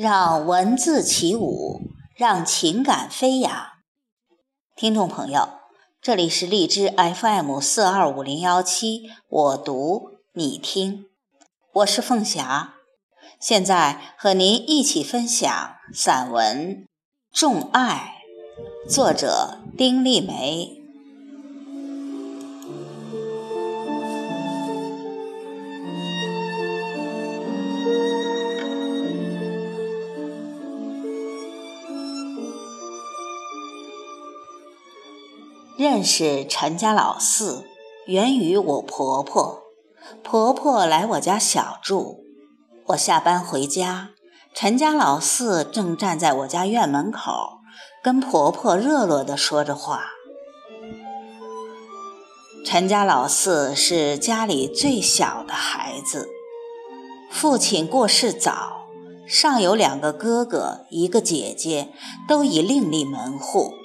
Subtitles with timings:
[0.00, 1.82] 让文字起舞，
[2.16, 3.52] 让情感飞扬。
[4.74, 5.50] 听众朋友，
[6.00, 11.04] 这里是荔枝 FM 四二五零幺七，我读你听，
[11.74, 12.76] 我是凤霞，
[13.38, 16.76] 现在和您一起分享散文
[17.30, 18.22] 《众爱》，
[18.90, 20.79] 作者丁立梅。
[35.80, 37.64] 认识陈家老四，
[38.04, 39.62] 源于我婆婆。
[40.22, 42.18] 婆婆来我家小住，
[42.88, 44.10] 我下班回家，
[44.52, 47.60] 陈家老四正站在我家院门口，
[48.04, 50.02] 跟婆婆热络地说着话。
[52.66, 56.28] 陈家老四是家里最小的孩子，
[57.30, 58.84] 父亲过世早，
[59.26, 61.88] 上有两个哥哥，一个姐姐，
[62.28, 63.79] 都已另立门户。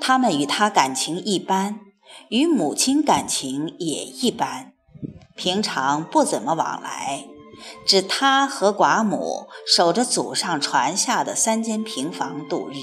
[0.00, 1.80] 他们与他感情一般，
[2.28, 4.72] 与母亲感情也一般，
[5.34, 7.26] 平常不怎么往来，
[7.86, 12.76] 只他和寡母守着祖上传下的三间平房度日。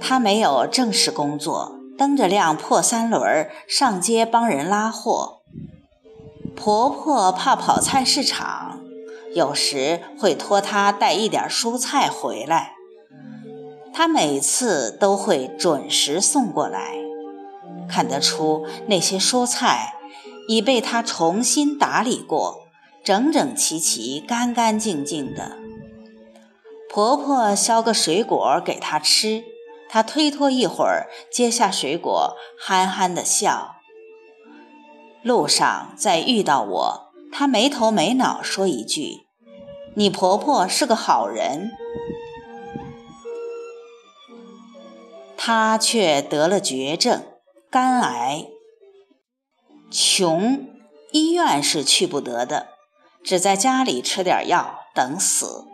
[0.00, 5.42] 他没有正式工作，蹬着辆破三轮上街帮人拉货。
[6.56, 8.80] 婆婆怕跑菜市场，
[9.34, 12.74] 有时会托他带一点蔬菜回来。
[14.02, 16.94] 他每次都会准时送过来，
[17.86, 19.92] 看得出那些蔬菜
[20.48, 22.62] 已被他重新打理过，
[23.04, 25.58] 整整齐齐、干干净净的。
[26.88, 29.44] 婆婆削个水果给他吃，
[29.90, 33.74] 他推脱一会儿，接下水果，憨憨的笑。
[35.22, 39.26] 路上再遇到我，他没头没脑说一句
[39.92, 41.72] ：“你婆婆是个好人。”
[45.52, 47.24] 他却得了绝症，
[47.72, 48.46] 肝癌。
[49.90, 50.68] 穷，
[51.10, 52.68] 医院是去不得的，
[53.24, 55.64] 只在家里吃点药等死。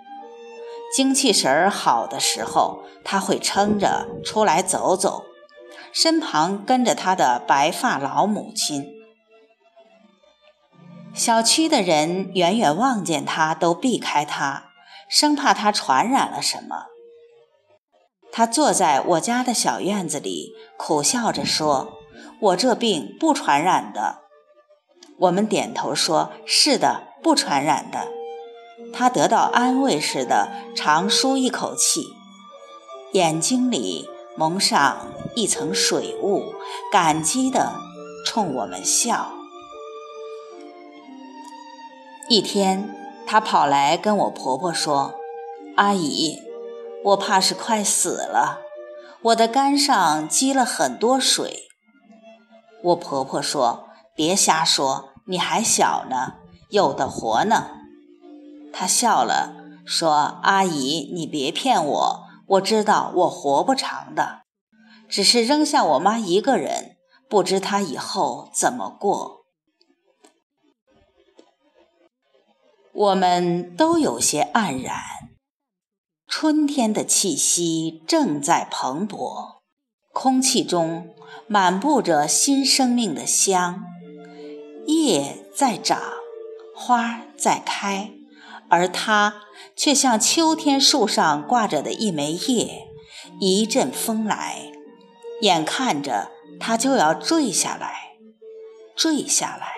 [0.94, 5.26] 精气神儿好的时候，他会撑着出来走走，
[5.92, 8.90] 身旁跟着他的白发老母亲。
[11.12, 14.70] 小区的人远远望见他都避开他，
[15.06, 16.86] 生怕他传染了什么。
[18.36, 21.96] 他坐在我家的小院子里，苦笑着说
[22.38, 24.18] ：“我这病不传染的。”
[25.20, 28.08] 我们点头说：“是的，不传染的。”
[28.92, 32.08] 他得到安慰似的长舒一口气，
[33.12, 36.52] 眼睛里蒙上一层水雾，
[36.92, 37.72] 感激地
[38.26, 39.32] 冲我们笑。
[42.28, 42.94] 一天，
[43.26, 45.14] 他跑来跟我婆婆说
[45.76, 46.42] ：“阿姨。”
[47.06, 48.62] 我怕是快死了，
[49.22, 51.68] 我的肝上积了很多水。
[52.82, 56.34] 我婆婆说：“别瞎说，你还小呢，
[56.68, 57.70] 有的活呢。”
[58.74, 59.54] 她笑了，
[59.86, 64.40] 说：“阿姨，你别骗我，我知道我活不长的，
[65.08, 66.96] 只是扔下我妈一个人，
[67.28, 69.44] 不知她以后怎么过。”
[72.92, 75.00] 我们都有些黯然。
[76.28, 79.60] 春天的气息正在蓬勃，
[80.12, 81.14] 空气中
[81.46, 83.84] 满布着新生命的香，
[84.86, 86.00] 叶在长，
[86.74, 88.10] 花在开，
[88.68, 89.42] 而它
[89.76, 92.88] 却像秋天树上挂着的一枚叶，
[93.40, 94.72] 一阵风来，
[95.42, 98.16] 眼看着它就要坠下来，
[98.96, 99.75] 坠下来。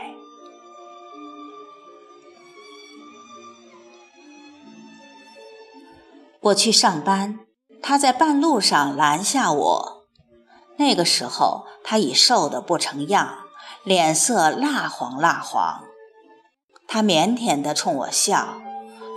[6.48, 7.40] 我去上班，
[7.82, 10.04] 他在半路上拦下我。
[10.76, 13.38] 那个时候他已瘦得不成样，
[13.82, 15.82] 脸色蜡黄蜡黄。
[16.86, 18.60] 他腼腆地冲我笑：“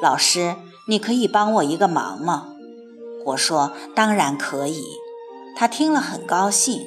[0.01, 0.56] 老师，
[0.88, 2.47] 你可以帮我一个忙吗？”
[3.27, 4.83] 我说：“当然可以。”
[5.56, 6.81] 他听了很高兴，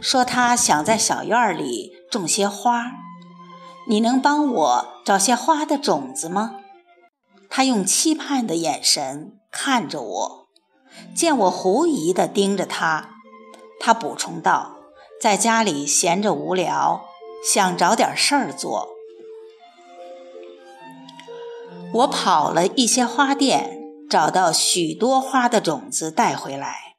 [0.00, 2.92] 说他想在小院里种些花。
[3.86, 6.56] 你能帮我找些花的种子吗？
[7.50, 9.38] 他用期盼的眼神。
[9.52, 10.48] 看着我，
[11.14, 13.10] 见我狐疑地盯着他，
[13.78, 14.76] 他补充道
[15.20, 17.04] ：“在家里闲着无聊，
[17.46, 18.88] 想找点事儿做。”
[21.92, 23.78] 我跑了一些花店，
[24.08, 26.96] 找到许多花的种子带回来：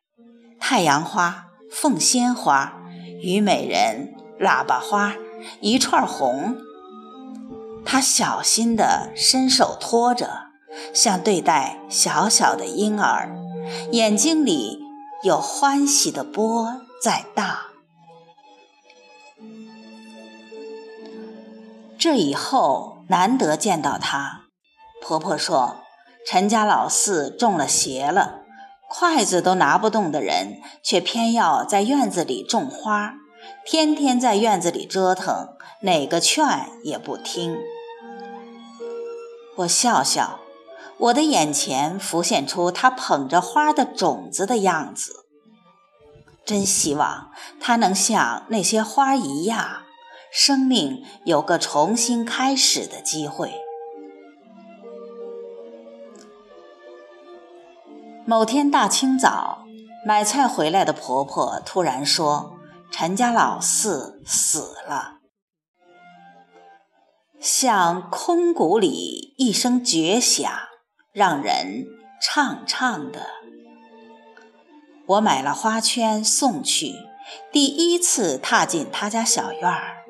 [0.60, 2.80] 太阳花、凤仙花、
[3.24, 5.16] 虞美人、喇叭花、
[5.60, 6.56] 一串红。
[7.84, 10.43] 他小心地伸手托着，
[10.94, 13.36] 像对待小小的婴儿，
[13.92, 14.80] 眼睛里
[15.24, 17.58] 有欢喜的波在荡。
[21.98, 24.42] 这以后难得见到他，
[25.02, 25.78] 婆婆说
[26.28, 28.42] ：“陈家老四中了邪了，
[28.90, 33.14] 筷子都拿不动的人，却偏要在院子里种花，
[33.66, 36.46] 天天在院子里折腾，哪个劝
[36.84, 37.58] 也不听。”
[39.58, 40.40] 我笑笑，
[40.98, 45.26] 我的眼前浮现出他捧着花的种子的样子。
[46.46, 49.84] 真希望他能像那些花一样，
[50.32, 53.54] 生命有个重新开始的机会。
[58.26, 59.66] 某天大清早，
[60.06, 62.58] 买菜回来的婆婆突然说
[62.92, 65.20] ：“陈家老四死了。”
[67.40, 70.50] 像空谷里一声绝响，
[71.14, 71.88] 让人
[72.22, 73.28] 怅怅的。
[75.06, 76.94] 我买了花圈送去，
[77.52, 80.04] 第一次踏进他家小院儿，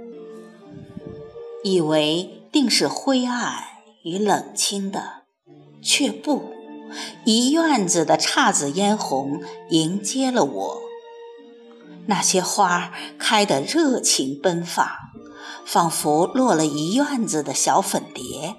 [1.64, 3.64] 以为定是灰暗
[4.04, 5.24] 与冷清的，
[5.82, 6.54] 却不，
[7.26, 10.82] 一院子的姹紫嫣红迎接了我。
[12.06, 14.88] 那些花开得热情奔放。
[15.66, 18.56] 仿佛落了一院子的小粉蝶。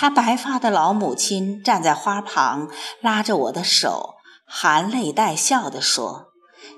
[0.00, 2.68] 他白发的老母亲站在花旁，
[3.00, 4.14] 拉着我的手，
[4.46, 6.28] 含泪带笑地说：“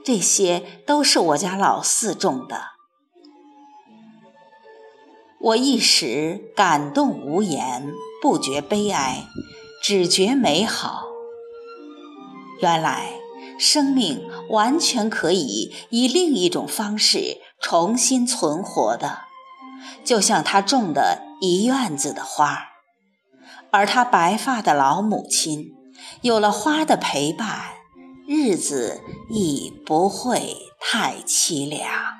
[0.02, 2.62] 这些都是我家老四种的。”
[5.38, 9.26] 我一时感动无言，不觉悲哀，
[9.82, 11.02] 只觉美好。
[12.60, 13.10] 原来，
[13.58, 19.24] 生命完全可以以另一种方式重新存活的。
[20.02, 22.69] 就像他种的一院子的花，
[23.72, 25.72] 而他白发的老母亲
[26.22, 27.48] 有了花的陪伴，
[28.26, 32.19] 日子亦不会太凄凉。